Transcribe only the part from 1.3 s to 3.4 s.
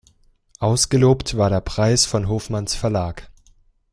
war der Preis von Hofmanns Verlag.